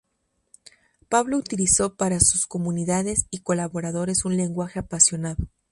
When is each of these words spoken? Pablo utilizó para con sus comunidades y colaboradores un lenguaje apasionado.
Pablo 1.09 1.37
utilizó 1.37 1.93
para 1.93 2.15
con 2.15 2.21
sus 2.25 2.47
comunidades 2.47 3.27
y 3.29 3.41
colaboradores 3.41 4.25
un 4.25 4.35
lenguaje 4.35 4.79
apasionado. 4.79 5.43